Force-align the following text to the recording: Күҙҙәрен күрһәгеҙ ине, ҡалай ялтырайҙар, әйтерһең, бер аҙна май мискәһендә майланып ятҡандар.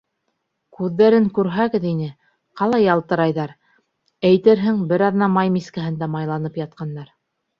Күҙҙәрен 0.77 1.27
күрһәгеҙ 1.39 1.83
ине, 1.89 2.07
ҡалай 2.61 2.83
ялтырайҙар, 2.85 3.53
әйтерһең, 4.31 4.81
бер 4.93 5.05
аҙна 5.09 5.31
май 5.37 5.55
мискәһендә 5.59 6.11
майланып 6.17 6.61
ятҡандар. 6.65 7.13